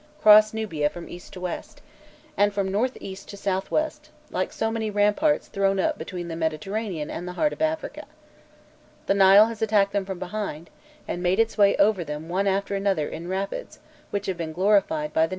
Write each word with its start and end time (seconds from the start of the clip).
cross 0.19 0.51
Nubia 0.51 0.89
from 0.89 1.07
east 1.07 1.31
to 1.33 1.39
west, 1.39 1.79
and 2.35 2.51
from 2.51 2.71
north 2.71 2.97
east 2.99 3.29
to 3.29 3.37
south 3.37 3.69
west, 3.69 4.09
like 4.31 4.51
so 4.51 4.71
many 4.71 4.89
ramparts 4.89 5.47
thrown 5.47 5.79
up 5.79 5.95
between 5.99 6.27
the 6.27 6.35
Mediterranean 6.35 7.11
and 7.11 7.27
the 7.27 7.33
heart 7.33 7.53
of 7.53 7.61
Africa. 7.61 8.05
The 9.05 9.13
Nile 9.13 9.45
has 9.45 9.61
attacked 9.61 9.93
them 9.93 10.05
from 10.05 10.17
behind, 10.17 10.71
and 11.07 11.21
made 11.21 11.39
its 11.39 11.55
way 11.55 11.77
over 11.77 12.03
them 12.03 12.29
one 12.29 12.47
after 12.47 12.73
another 12.75 13.07
in 13.09 13.27
rapids 13.27 13.77
which 14.09 14.25
have 14.25 14.37
been 14.37 14.53
glorified 14.53 14.89
by 14.89 14.93
the 14.95 14.95
name 14.95 15.09
of 15.09 15.13
cataracts. 15.13 15.29